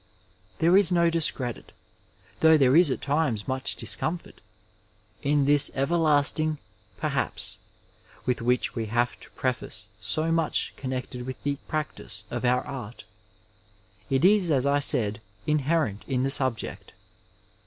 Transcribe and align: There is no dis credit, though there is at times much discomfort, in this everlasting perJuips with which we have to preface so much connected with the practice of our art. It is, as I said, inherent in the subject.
There 0.57 0.75
is 0.75 0.91
no 0.91 1.11
dis 1.11 1.29
credit, 1.29 1.73
though 2.39 2.57
there 2.57 2.75
is 2.75 2.89
at 2.89 3.03
times 3.03 3.47
much 3.47 3.75
discomfort, 3.75 4.41
in 5.21 5.45
this 5.45 5.69
everlasting 5.75 6.57
perJuips 6.99 7.57
with 8.25 8.41
which 8.41 8.73
we 8.73 8.87
have 8.87 9.19
to 9.19 9.29
preface 9.29 9.89
so 9.99 10.31
much 10.31 10.73
connected 10.75 11.27
with 11.27 11.43
the 11.43 11.57
practice 11.67 12.25
of 12.31 12.43
our 12.43 12.65
art. 12.65 13.05
It 14.09 14.25
is, 14.25 14.49
as 14.49 14.65
I 14.65 14.79
said, 14.79 15.21
inherent 15.45 16.03
in 16.07 16.23
the 16.23 16.31
subject. 16.31 16.93